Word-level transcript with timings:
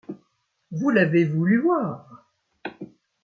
Vous 0.71 0.89
l’avez 0.89 1.25
voulu 1.25 1.59
voir! 1.61 2.27